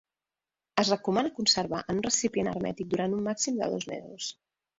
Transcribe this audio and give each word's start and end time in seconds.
Es 0.83 0.87
recomana 0.91 1.31
conservar 1.39 1.81
en 1.93 1.99
un 1.99 2.07
recipient 2.07 2.49
hermètic 2.53 2.91
durant 2.95 3.15
un 3.19 3.23
màxim 3.29 3.61
de 3.63 3.71
dos 3.77 3.87
mesos. 3.95 4.33